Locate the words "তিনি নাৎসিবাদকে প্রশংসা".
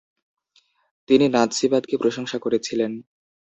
1.09-2.37